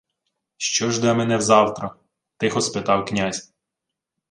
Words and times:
—Що 0.57 0.91
жде 0.91 1.13
мене 1.13 1.37
взавтра?— 1.37 1.95
тихо 2.37 2.61
спитав 2.61 3.05
князь. 3.05 3.53